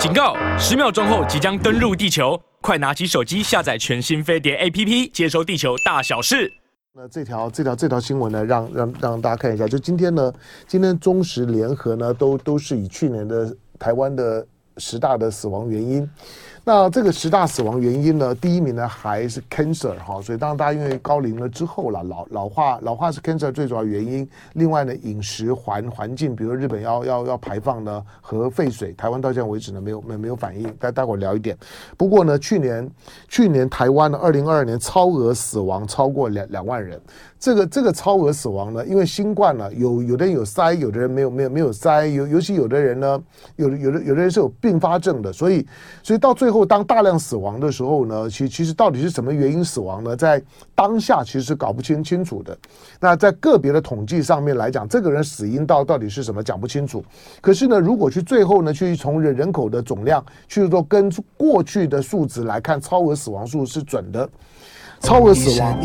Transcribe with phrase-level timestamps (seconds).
[0.00, 0.34] 警告！
[0.58, 6.50] 十秒钟后即将登陆地球，快拿起手机下载全新飞碟 APP，接收地球大小事。
[6.94, 9.68] 那这条这条这条新闻呢，让让让大家看一下。
[9.68, 10.32] 就今天呢，
[10.66, 14.46] 今天中时联合呢，都都是以去年的台湾的
[14.78, 16.08] 十大的死亡原因。
[16.72, 24.24] 那这个十大死亡原因呢，第一名呢还是 cancer 哈，所以当大家因为高龄了之后了，老老化老化是 cancer 最主要原因。
[24.52, 30.72] 另外呢，饮食环环境，比如日本要要要排放呢核废水，台湾到现在为止呢没有没没有反应。
[30.78, 31.58] 待待会儿聊一点。
[31.96, 32.88] 不过呢，去年
[33.26, 37.00] 去年台湾的二零二二年超额死亡超过两两万人。
[37.40, 43.20] 这个这个超额死亡呢，因为新冠呢，有有的人有塞，有的人没有没有没有塞，尤尤其有的人呢，
[43.56, 45.66] 有有的有的人是有并发症的，所以
[46.02, 50.16] 所以到最后当大量死亡的时候呢，其其实到底是什么原因死亡呢？
[50.16, 50.42] 在
[50.74, 52.56] 当下其实是搞不清清楚的。
[52.98, 57.04] 那在个别的统计上面来讲，这个人死因到到底是什么讲不清楚。
[57.40, 64.28] 可是呢，如果去最后呢，去从人人口的总量去做跟过去的数值来看，超额死亡数是准的，
[65.00, 65.78] 超额死亡。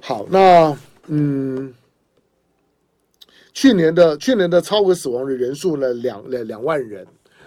[0.00, 1.72] 好，那嗯，
[3.52, 7.06] 去年的去年的超额死亡的人数呢，两两两万人，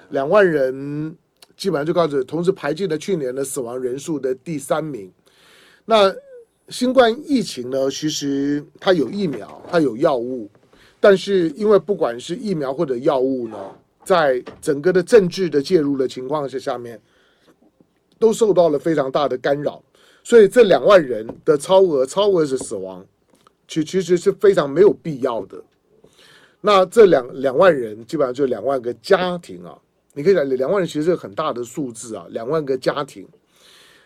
[0.09, 1.15] 两万人
[1.55, 5.11] 基本上就告诉，同时排进了去年的死亡人数的第三名。
[5.85, 6.13] 那
[6.69, 10.49] 新冠疫情呢，其实它有疫苗，它有药物，
[10.99, 13.57] 但是因为不管是疫苗或者药物呢，
[14.03, 16.99] 在整个的政治的介入的情况下下面，
[18.17, 19.81] 都受到了非常大的干扰。
[20.23, 23.05] 所以这两万人的超额超额是死亡，
[23.67, 25.63] 其其实是非常没有必要的。
[26.61, 29.77] 那这两两万人基本上就两万个家庭啊，
[30.15, 33.27] 你可以讲两万人其实是很大的数字啊，两万个家庭。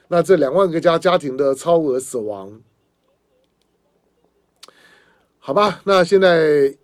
[0.10, 2.60] 那这两万个家家庭的超额死亡，
[5.38, 5.80] 好吧？
[5.86, 6.76] 那现在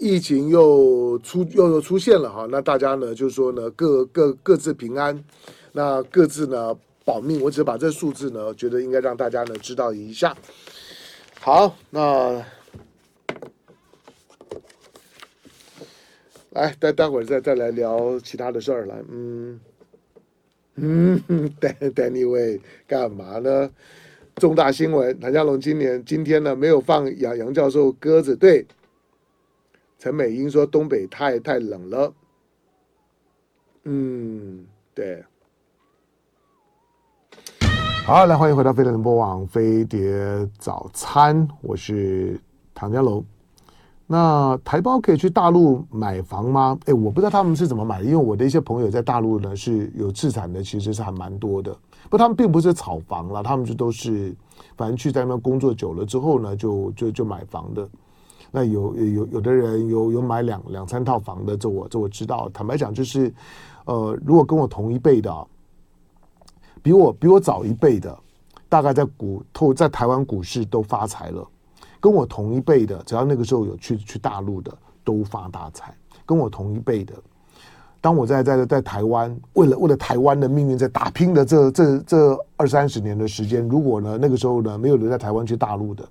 [0.00, 5.22] 疫情又出又又出现了哈，那大家呢就是说呢各各各自平安，
[5.70, 6.76] 那各自呢。
[7.04, 10.36] 保命，我只是把这数字呢，觉得应该让大家呢知道一下。
[11.40, 12.40] 好，那
[16.52, 19.02] 来待待会儿再再来聊其他的事儿来。
[19.08, 19.60] 嗯
[20.76, 21.22] 嗯
[21.60, 23.70] dannyway 干嘛呢？
[24.36, 28.34] 重大新闻，唐家龙今年今天呢没有放杨杨教授鸽子。
[28.34, 28.66] 对，
[29.98, 32.14] 陈美英说东北太太冷了。
[33.84, 35.22] 嗯，对。
[38.06, 42.40] 好，来欢迎回到飞碟联播网飞碟早餐，我是
[42.74, 43.24] 唐家龙。
[44.06, 46.78] 那台胞可以去大陆买房吗？
[46.86, 51.76] 哎，我不知道他们是怎么买的，因为我的一些朋友在大陆呢是有资产的，其实是还蛮多的。
[52.10, 54.34] 不，他们并不是炒房了，他们就都是
[54.76, 57.88] 反正去在那边工作久了之后呢，就就就买房的。
[58.50, 62.50] 那有有有的人有有买两两三套房的，这我这我知道。
[62.52, 63.32] 坦白讲，就是
[63.86, 65.46] 呃，如果跟我同一辈的。
[66.84, 68.18] 比我比我早一辈的，
[68.68, 71.48] 大概在股透在台湾股市都发财了。
[72.02, 75.94] 跟我同一辈的，只要那个时候有去去大陆的，都发大财。
[76.26, 77.14] 跟我同一辈的，
[78.00, 86.04] 当我在在在台湾，为了为了台湾的命运在打拼的这这这二三十年的时间，如果呢那个时候呢没有留在台湾去大陆的，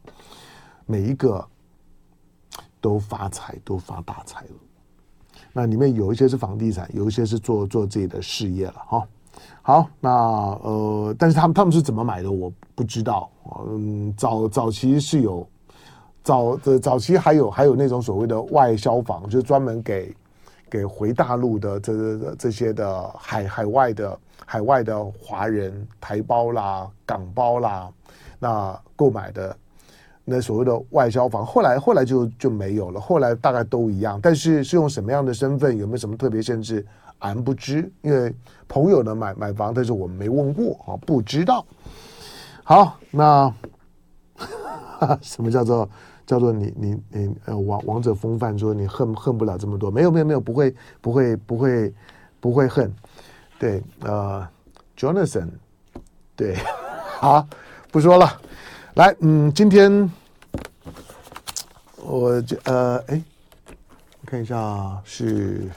[0.85, 1.45] 每一个
[2.79, 4.49] 都发财，都发大财了。
[5.51, 9.07] 那里面有一些是房地产，有一些是做做自己的事业了哈。
[9.61, 13.29] 好，那呃，但是他们他们是怎么买的，我不知道。
[13.67, 15.47] 嗯，早早期是有
[16.23, 20.15] 早的早期还有还有那种所谓的外销房，就是专门给
[20.69, 27.89] 给回大陆的这这这些的海海外的海外的华人台胞啦、港胞啦，
[28.39, 29.55] 那购买的
[30.23, 36.85] 那所谓的外销房，后来后来就就没有了，后来大概都一样，但是是用什么样的身份，有没有什么特别限制？
[37.19, 38.33] 俺不知，因为
[38.67, 41.65] 朋友呢买买房，但是我们没问过啊，不知道。
[42.63, 43.53] 好，那
[45.21, 45.89] 什么叫做
[46.25, 49.89] 叫做你你你呃王王者风范说你恨恨不了这么多？
[49.91, 51.93] 没有没有没有，不会不会不会
[52.39, 52.93] 不会恨。
[53.59, 54.47] 对，呃
[54.97, 55.49] ，Jonathan，
[56.35, 56.55] 对，
[57.19, 57.47] 好，
[57.91, 58.41] 不说了。
[58.95, 60.09] 来，嗯，今天
[62.03, 63.21] 我就呃哎，
[64.25, 65.69] 看一下是。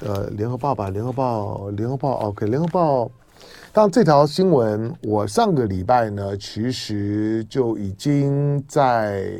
[0.00, 3.10] 呃，联合报吧，联合报，联合报，OK，联合报。
[3.76, 9.38] 当然，这条新闻我上个礼拜呢，其实就已经在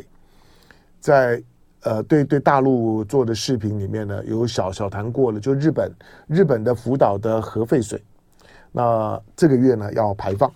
[1.01, 1.43] 在
[1.81, 5.41] 呃，对对大陆做的视频里面呢，有小小谈过了。
[5.41, 5.91] 就日本
[6.27, 7.99] 日本的福岛的核废水，
[8.73, 10.53] 那这个月呢要排放。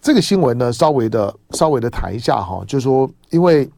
[0.00, 3.68] 这个新闻呢，稍微的稍微的谈一下哈，就是说，因为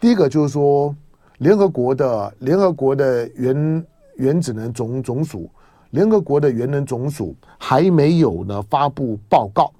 [0.00, 0.96] 第一个就是说。
[1.40, 3.86] 联合国的联合国的原
[4.16, 5.50] 原子能总总署，
[5.90, 9.72] 联合国的原能总署还没有呢发布报告，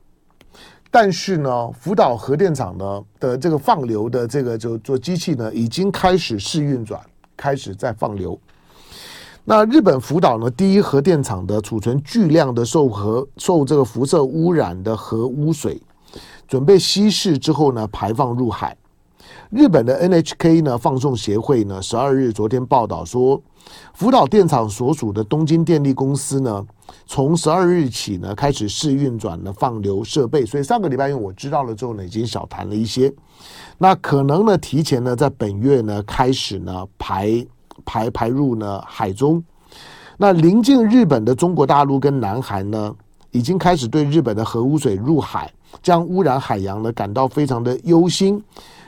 [0.90, 7.00] 但是呢，福岛核电厂呢的这个放流的这个就做机器呢已经开始试运转，
[7.36, 8.38] 开始在放流。
[9.44, 15.80] 那日本福岛呢第一核电厂的储存巨量的受核受这个辐射污染的核污水，
[16.48, 18.76] 准备稀释之后呢排放入海。
[19.50, 23.42] 日本的 NHK 呢放送协会呢十二日昨天报道说，
[23.92, 26.64] 福岛电厂所属的东京电力公司呢，
[27.04, 33.12] 从十二日起呢开始试运转的放流设备，所以上个礼拜因为我知道了之后呢，已经小谈了一些，
[33.76, 37.44] 那可能呢提前呢在本月呢开始呢排
[37.84, 39.42] 排排入呢海中，
[40.16, 42.94] 那临近日本的中国大陆跟南韩呢，
[43.32, 48.40] 已经开始对日本的核污水入海将污染海洋呢感到非常的忧心。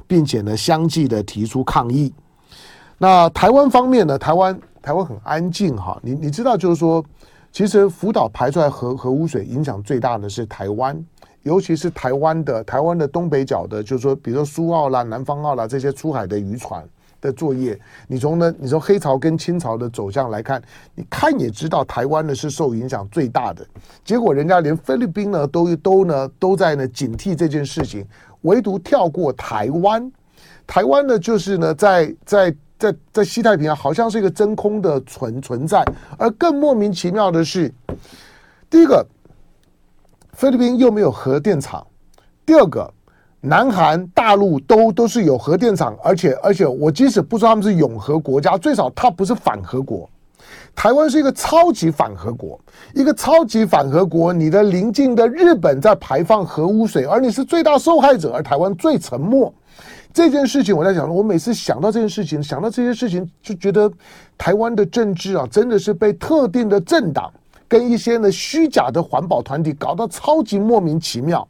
[0.06, 2.12] 并且呢，相继的提出抗议。
[2.98, 4.16] 那台湾方面呢？
[4.16, 5.98] 台湾台湾很安静哈。
[6.02, 7.04] 你你知道，就是说，
[7.50, 10.96] 其实福岛排出来核核污水影响最大的是台湾，
[11.42, 16.84] 尤其是台湾的台湾的东北角的，就是说，比如说苏澳啦、南方澳啦这些出海的渔船
[17.20, 17.76] 的作业。
[18.06, 20.62] 你从呢，你从黑潮跟清潮的走向来看，
[20.94, 23.66] 你看也知道，台湾呢是受影响最大的。
[24.04, 28.06] 结果人家连菲律宾呢都都呢都在呢警惕这件事情。
[28.42, 30.12] 唯独跳过台湾，
[30.66, 35.84] 台湾呢，就是呢，在在在在西太平洋，好像是一个真空的存存在。
[36.18, 37.72] 而更莫名其妙的是，
[38.68, 39.06] 第一个，
[40.32, 41.86] 菲律宾又没有核电厂；
[42.44, 42.92] 第二个，
[43.40, 50.08] 南韩、大陆都都是有核电厂，而且而且，我即使不说他们是永核国家，最少它不是反核国。
[50.74, 52.58] 台湾是一个超级反核国，
[52.94, 54.32] 一个超级反核国。
[54.32, 59.52] 你的邻近的日本在排放核污水，而你是最大受害者，而台湾最沉默。
[60.12, 63.90] 这件事情，我在想，我每次想到这件事情，想到这些事情，就觉得
[64.36, 67.32] 台湾的政治啊，真的是被特定的政党
[67.68, 71.46] 跟一些呢虚假的环保团体搞到超级莫名其妙。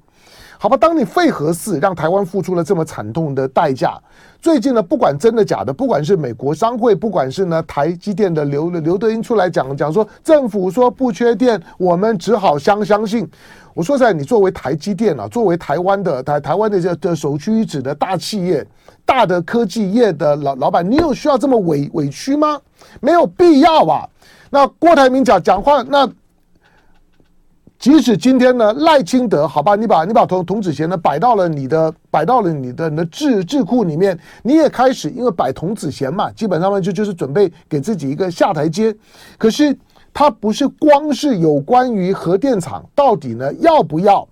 [0.62, 4.00] 好吧，当你废核四让台湾付出了这么惨痛的代价，
[4.41, 13.29] 最近呢，不管真的假的，不管是美国商会，不管是呢台积电的刘刘德英出来讲讲说，政府说不缺电，我们只好相相信。
[13.75, 18.65] 我说实在，你作为台积电啊，作为台湾的台台湾的这的首屈一指的大企业、
[19.05, 22.56] 大的科技业的老老板，你有需要这么委委屈吗？
[23.00, 24.08] 没有必要吧。
[24.49, 26.08] 那郭台铭讲讲话那。
[27.82, 38.94] 即使今天呢，赖清德，好吧，你把你把童童子贤呢摆到了你的摆到了你的你的智智库里面，你也开始因为摆童子贤嘛，基本上呢就就是准备给自己一个下台阶。
[39.37, 39.76] 可是
[40.14, 44.29] 它不是光是有关于核电厂到底呢要不要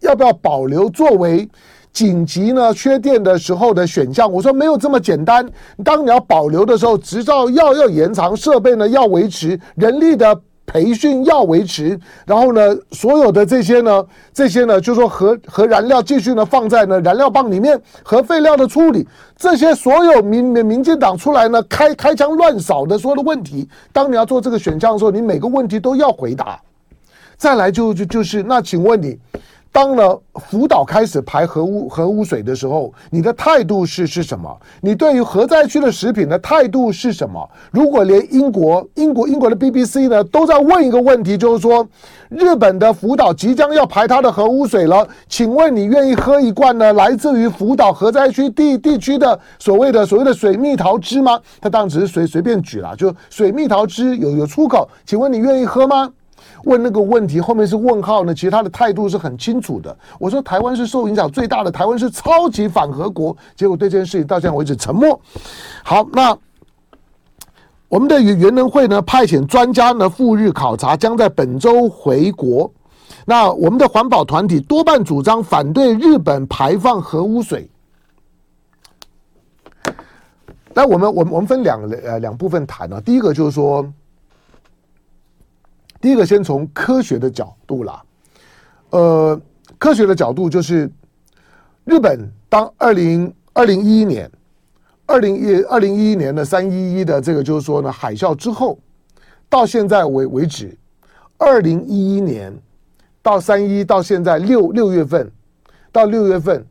[0.00, 1.48] 要不要保留作为
[1.90, 4.30] 紧急呢缺电的时候的选项？
[4.30, 5.48] 我说没有这么简单。
[5.82, 10.38] 当你要保留的时候，执照要要延长，设备呢要维持，人力的。
[10.72, 14.02] 培训要维持，然后呢，所有的这些呢，
[14.32, 26.58] 这些呢，就是说核核燃料继续呢放在呢燃料棒里面，核废料的处理，这些所有民民民进党出来呢开开枪乱扫的所有的问题，当你要做这个选项的时候，你每个问题都要回答。
[27.36, 29.18] 再来就就就是，那请问你。
[29.72, 34.54] 当了福岛开始排核污核污水的时候，你的态度是是什么？
[34.82, 37.48] 你对于核灾区的食品的态度是什么？
[37.70, 41.88] 如果连英国英国英国的 BBC 呢都在问一个问题，就是说
[42.28, 51.40] 日本的福岛即将要排它的核污水了，请问你愿意喝一罐呢来自于福岛核灾区地地区的所谓的所谓的水蜜桃汁吗？
[51.62, 56.12] 他当然只是随随便举了，就水蜜桃汁有有出口，请问你愿意喝吗？
[56.64, 58.34] 问那个问题后面是问号呢？
[58.34, 59.96] 其实他的态度是很清楚的。
[60.18, 65.20] 我说台湾是受影响最大的，台湾是超级反核国，结果对这件事情到现在为止沉默。
[65.82, 66.36] 好，那
[67.88, 72.70] 我们的原能会呢派遣专家呢赴日考察，将在本周回国。
[73.24, 77.68] 那我们的环保团体多半主张反对日本排放核污水。
[80.74, 83.84] 那我们我们我们分两呃两部分谈啊，第一个就是说。
[86.02, 88.02] 第一个，先从科学的角度啦，
[88.90, 89.40] 呃，
[89.78, 90.90] 科学的角度就是，
[91.84, 94.28] 日本当二零二零一一年，
[95.06, 98.76] 二零一二零一一年的三一一的这个就是说呢海啸之后，
[99.48, 100.76] 到现在为为止，
[101.38, 102.52] 二零一一年
[103.22, 105.30] 到三一到现在六六月份
[105.92, 106.66] 到六月份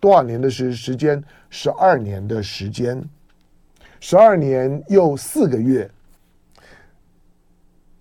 [0.00, 1.22] 多少年的时时间？
[1.50, 3.06] 十二年的时间，
[4.00, 5.90] 十二年又四个月。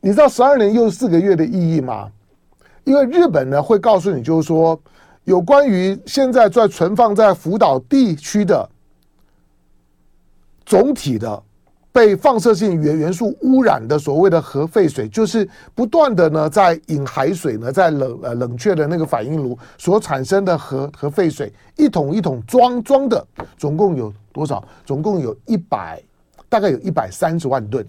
[0.02, 2.12] 你知道十二年又四个月的意义吗？
[2.84, 4.78] 因为日本呢会告诉你，就是说
[5.26, 8.68] 有关于现在在存放在福岛地区的
[10.66, 11.44] 总体的
[11.92, 23.24] 被放射性元元素污染的所谓的核废水，就是不断的呢在引海水呢在冷呃冷却的那个反应炉所产生的核核废水，一桶一桶装装的，
[23.56, 24.64] 总共有多少？
[24.84, 26.02] 总共有一百，
[26.50, 27.86] 大概有一百三十万吨，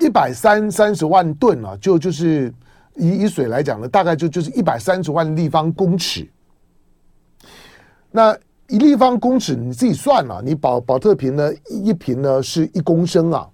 [0.00, 2.52] 一百三三十万吨啊，就就是
[2.96, 6.28] 以以水来讲呢，大概就就是一百三十万立方公尺，
[8.10, 8.38] 那。
[8.70, 13.48] 一立方公尺，你自己算了，你保保特瓶呢，一瓶呢是一公升啊，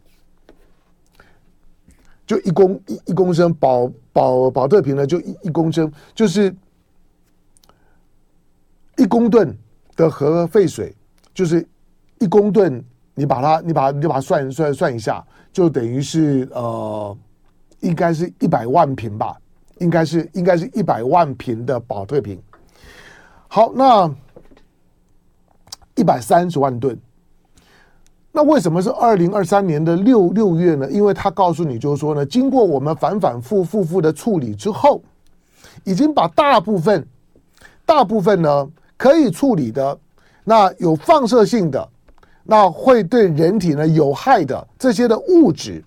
[2.27, 6.53] 就一公一一公升，保保保特瓶呢就一一公升，就是
[8.97, 9.57] 一公吨
[9.95, 10.93] 的核废水，
[11.33, 11.65] 就是
[12.19, 17.17] 一公吨，你把它你把你就把它算算算一下，就等于是呃，
[17.81, 19.37] 应该是一百万瓶吧，
[19.79, 22.41] 应该是应该是一百万瓶的保特瓶。
[23.49, 24.11] 好，那。
[25.97, 26.99] 一百三十万吨，
[28.33, 30.91] 那为什么是二零二三年的六六月呢？
[30.91, 35.01] 因为他告诉你，就是说呢，经过我们反反复复复的处理之后，
[35.85, 37.07] 已经把大部分、
[37.87, 39.97] 大部分呢可以处理的，
[40.43, 41.89] 那有放射性的，
[42.45, 45.83] 那会对人体呢有害的这些的物质，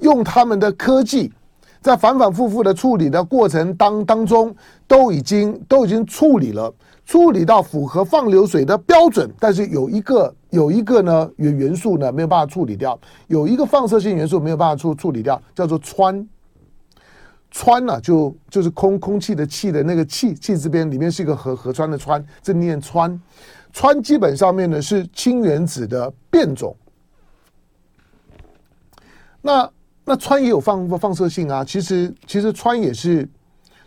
[0.00, 1.32] 用他们的科技，
[1.80, 4.54] 在反反复复的处理的过程当当中，
[4.86, 6.72] 都已经都已经处理了。
[7.04, 12.98] 处理到符合放流水的标准，但是有一个有一个呢元元素呢没有办法处理掉，
[13.28, 16.26] 有一个放射性元素没有办法处处理掉，叫做氚。
[17.52, 23.18] 氚呢、就就是空空气的气的那个气气字边里面是一个河河川的川，这念川。
[23.76, 26.74] 氚基本上面呢是氢原子的变种。
[29.42, 29.70] 那
[30.04, 33.28] 那氚也有放放射性啊，其实其实氚也是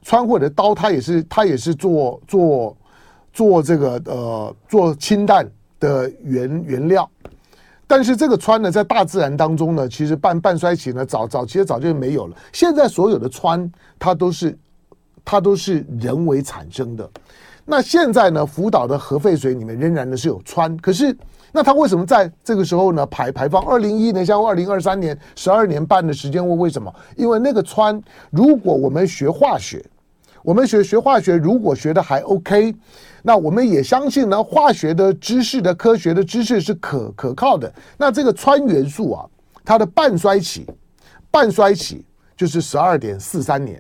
[0.06, 2.78] 氚或者刀，它也是它也是做做。
[3.32, 5.48] 做这个呃，做氢弹
[5.80, 7.10] 的原原料，
[7.86, 12.36] 但是这个氚呢，在大自然当中呢，其实半半衰期呢，早早其实早就没有了。
[12.52, 14.58] 现在所有的氚，它都是
[15.24, 17.10] 它都是人为产生的。
[17.72, 21.16] 那现在呢，福岛的核废水里面仍然呢是有氚，可是
[21.52, 23.64] 那它为什么在这个时候呢排排放？
[23.64, 26.92] 二零一一年，像二零二三年十二年半的时间，问为什么？
[27.16, 29.86] 因为那个氚，如果我们学化学，
[30.42, 32.74] 我们学学化学，如果学的还 OK。
[33.22, 37.72] 那我们也相信呢，化学的知识的科学的知识是可可靠的。
[38.00, 39.24] 那这个氚元素啊，
[39.64, 40.66] 它的半衰期，
[41.30, 42.04] 半衰期
[42.36, 43.80] 就是十二点四三年。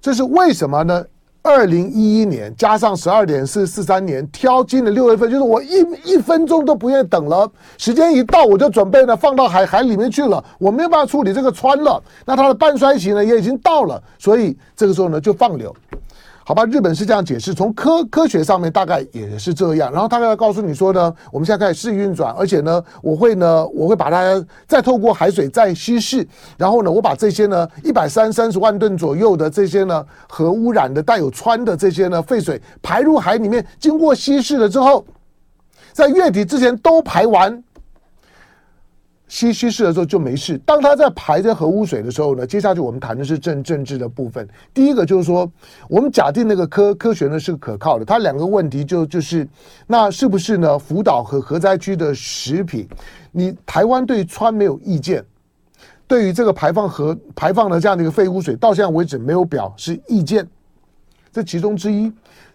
[0.00, 1.04] 这是为什么呢？
[1.48, 12.02] 二零一一年加上十二点四四三年，挑进了六月份，就是我一一分钟都不愿意等了，时间一到我就准备呢放到海海里面去了，我没有办法处理这个船了。
[12.26, 15.74] 那它的半衰期呢也已经到了，所以这个时候呢就放流。
[16.48, 19.92] 好吧，日本是这样解释，从科科学上面大概也是这样。
[19.92, 26.26] 然后他要告诉你说呢，我们现在开始试运转，而且呢，我会呢，我会把它再透过海水再稀释，
[26.56, 35.04] 然后呢，我把这些呢一百三三十万吨左右的这些呢核污染的带有氚的这些呢废水排入海里面，经过稀释了之后，
[35.92, 37.62] 在月底之前都排完。
[39.28, 40.58] 稀稀释的时候就没事。
[40.64, 44.48] 当他在排这核污水的时候呢，接下去我们谈的是政政治的部分。
[44.72, 45.50] 第一个就是说，
[45.88, 48.04] 我们假定那个科科学呢是可靠的。
[48.04, 49.46] 它两个问题就就是，
[49.86, 50.78] 那是不是呢？
[50.78, 52.88] 福岛和核灾区的食品，
[53.30, 55.22] 你台湾对氚没有意见，
[56.06, 60.48] 对于这个排放核排放的这样的一个废污水，到现在为止没有表示意见，
[61.30, 62.10] 这其中之一。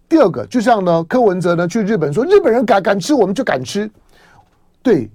[0.10, 3.88] 第二个，就像呢柯文哲呢去日本说，日本人敢敢吃，我们就敢吃，
[4.82, 5.08] 对。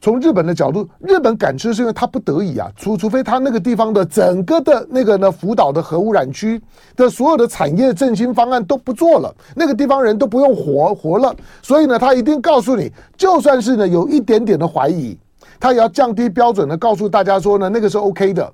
[0.00, 6.60] 从日本的角度，日本敢吃是因为他不得已啊，除除非他那个地方的整个的那个呢福岛的核污染区
[6.94, 15.18] 的所有的产业振兴方案都不做了，那个地方人都不用活活了，所以呢，他一定告诉你，就算是呢有一点点的怀疑，
[15.58, 18.52] 他也要降低标准的告诉大家说呢，那个是 OK 的，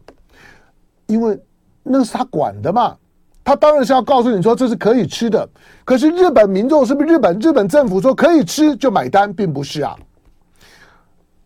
[1.06, 1.36] 因为
[1.82, 2.94] 那是他管的嘛，
[3.42, 5.48] 他当然是要告诉你说这是可以吃的，
[5.84, 9.96] 可是日本民众是不是日本日本政府说可以吃就买单，并不是啊。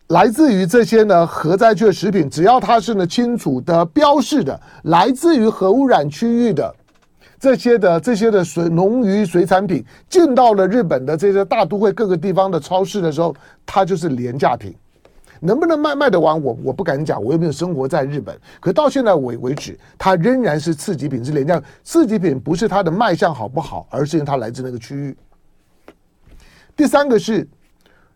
[0.09, 6.75] 来自于这些呢核灾区的食品，只要它是呢清楚的标示的，来自于核污染区域的
[7.39, 13.35] 这些的这些的水农渔水产品进到了日本的这些大都会各个地方的超市的时候，
[13.65, 14.75] 它就是廉价品。
[15.39, 18.39] 能不能卖卖得完，我我不敢讲，我又没有生活在日本。
[18.59, 21.61] 可到现在为为止，它仍然是次级品，是廉价。
[21.83, 25.17] 次级品不是它的卖相好不好，而是因为它来自那个区域。
[26.75, 27.47] 第三个是。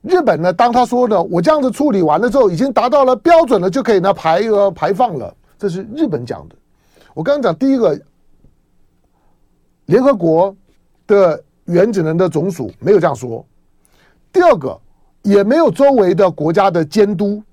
[0.01, 5.36] 日本呢，当他说的我这样子处理完了之后，已经达到了标准了，就可以呢排呃排放了。
[5.58, 6.56] 这是日本讲的。
[7.13, 8.00] 我刚刚讲第一个，
[9.88, 10.56] 联合国
[11.06, 13.46] 的原子能的总署没有这样说。
[14.32, 14.79] 第二个，
[15.24, 17.44] 也没有周围的国家的监督。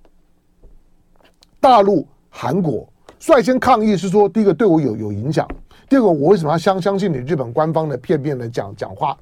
[1.58, 2.88] 大陆、韩国
[3.18, 5.48] 率先抗议，是说第一个对我有有影响，
[5.88, 9.18] 第二个我为什么要相相信你日本官方的片面的讲讲话？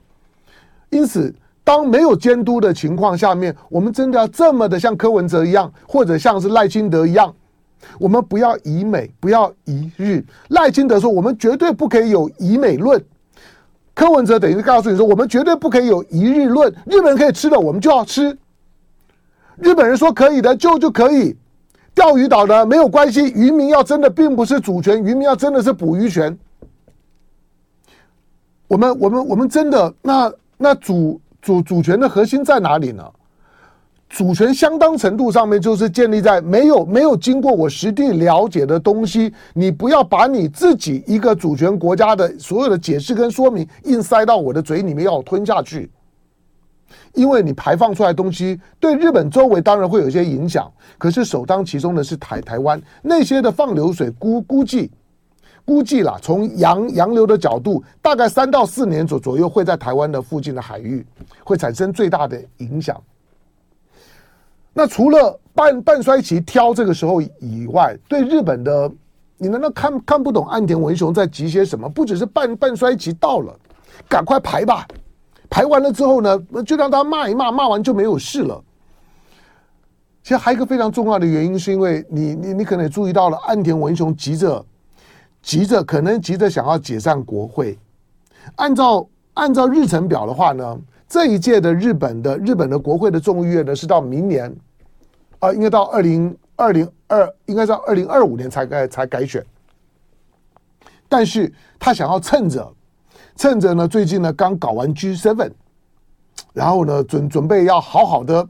[0.90, 7.35] 因此，当没有监督的情况下面，我们真的要这么的像柯文哲一样，或者像是赖清德一样，
[7.99, 10.23] 我们不要以美，不要以日。
[10.49, 13.02] 赖清德说，我们绝对不可以有以美论。
[13.94, 18.37] 柯文哲等于告诉你说，我们绝对不可以有一日论，日本人可以吃的，我们就要吃。
[19.56, 21.37] 日本人说可以的，就就可以。
[21.94, 26.37] 钓鱼岛呢，没有关系，渔民要争的并不是主权，渔民要争的是捕鱼权。
[28.66, 33.05] 我们我们我们真的，那那主主主权的核心在哪里呢？
[34.09, 45.91] 主权相当程度上面就是建立在没有没有经过我实地了解的东西，你不要把你自己一个主权国家的所有的解释跟说明硬塞到我的嘴里面要我吞下去，
[47.13, 54.91] 因为你排放出来东西对日本周围当然会有一些影响，可是首当其冲的是台台湾那些的放流水估估计
[55.64, 61.04] 估计啦，从洋洋流的角度，大概三到四年左左右会在台湾的附近的海域
[61.42, 63.00] 会产生最大的影响。
[64.73, 68.90] 那除了半半衰期挑这个时候以外，对日本的，
[69.38, 71.88] 你难道看看不懂岸田文雄在急些什么？
[71.88, 73.56] 不只是半半衰期到了，
[74.09, 74.87] 赶快排吧，
[75.49, 78.62] 排完了之后呢，就让他骂一骂，骂完就没有事了。
[80.23, 84.64] 其实还有一个非常重要的原因，是因为你你你可能也注意到了，岸田文雄急着
[85.45, 87.79] 急着，可能急着想要解散国会。
[88.57, 94.53] 按照按照日程表的话呢，这一届的日本的日本的国会的众议院呢，是到明年。
[95.41, 99.45] 啊，应该到二零二零二，应该到二零二五年才改才改选。
[101.07, 102.73] 但是他想要趁着
[103.37, 105.51] 趁着呢，最近呢刚搞完 G7，
[106.55, 108.49] 然后呢准准备要好好的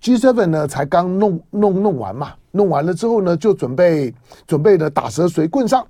[0.00, 4.14] G7 呢才刚弄弄弄完嘛，弄完了之后呢就准备
[4.46, 5.84] 准备的打蛇随棍上，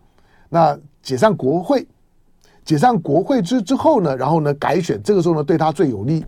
[0.48, 1.86] 那解散国会，
[2.64, 6.24] 解散国会之之后呢，然后呢改选，这个时候呢对他最有利。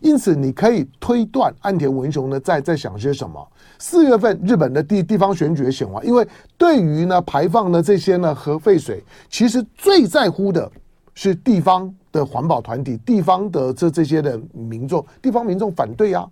[0.00, 3.46] 因此，你可以推断岸田文雄呢在在想些什么。
[3.78, 6.26] 四月份日本的地地方选举选完，因为
[6.58, 10.70] 对于呢排放的这些呢核废水，其实最在乎的
[11.14, 16.28] 是地方的环保团体、地方的这这些的民众，地方民众反对啊。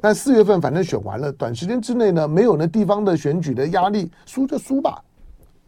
[0.00, 5.02] 但四月份反正选完了，短时间之内呢没有呢地方的选举的压力，输就输吧。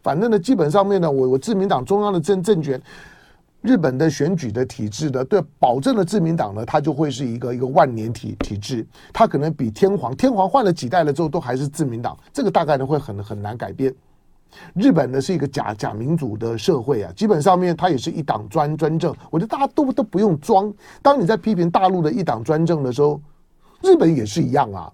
[0.01, 2.81] 反正呢基本上面呢，我我自民党中央的政政权。
[3.63, 8.83] 日本的选举的体制呢，对保证了自民党呢，它就会是一个一个万年体体制，
[9.13, 13.93] 它可能比天皇天皇换了几代了之后都还是自民党，这个大概呢会很很难改变。
[14.73, 20.73] 日本呢是一个假假民主的社会啊，基本上面它也是一党专专政，我觉得大家都都不用装。
[21.03, 23.21] 当你在批评大陆的一党专政的时候，
[23.83, 24.91] 日本也是一样啊，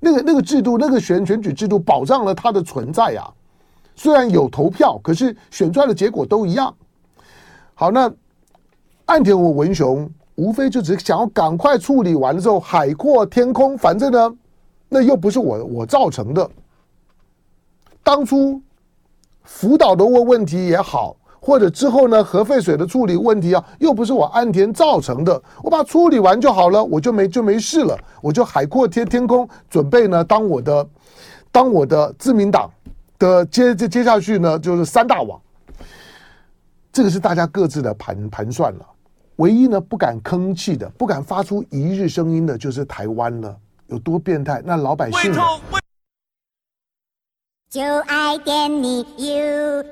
[0.00, 3.30] 那个那个制度那个选选举制度保障了它的存在啊，
[3.94, 6.74] 虽然有投票，可是选出来的结果都一样。
[7.74, 8.12] 好，那
[9.06, 14.34] 岸田文雄无非就只是想要赶快处理完了之后海阔天空，反正呢，
[14.88, 16.48] 那又不是我我造成的。
[18.02, 18.60] 当初
[19.44, 30.88] 福岛的问问题也好，或者之后呢核废水的处理问题啊，又不是我岸田造成的，我把处理完就好了，我就没就没事了，我就海阔天天空，准备呢当我的
[31.50, 32.70] 当我的自民党
[33.28, 35.40] 的接接接下去呢就是三大网。
[36.92, 38.86] 这个是大家各自的盘盘算了，
[39.36, 43.56] 唯一呢不敢吭气的、不敢发出一日声音的，就是台湾了。
[43.86, 44.60] 有多变态？
[44.64, 45.40] 那老百姓呢？
[47.70, 49.82] 就爱点你 UFO